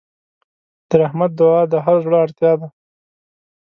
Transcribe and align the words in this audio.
د 0.87 0.89
رحمت 1.01 1.31
دعا 1.39 1.59
د 1.71 1.73
هر 1.85 1.97
زړه 2.05 2.17
اړتیا 2.25 2.51
ده. 2.59 2.67